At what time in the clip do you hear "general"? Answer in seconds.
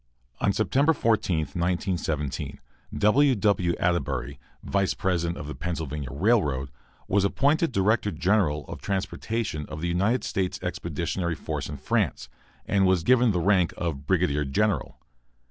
8.09-8.65, 14.43-14.97